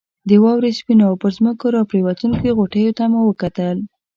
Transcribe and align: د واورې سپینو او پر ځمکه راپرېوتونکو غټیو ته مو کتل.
د 0.29 0.31
واورې 0.43 0.71
سپینو 0.79 1.03
او 1.09 1.15
پر 1.21 1.31
ځمکه 1.37 1.65
راپرېوتونکو 1.75 2.57
غټیو 2.59 2.91
ته 2.97 3.03
مو 3.11 3.21
کتل. 3.41 3.77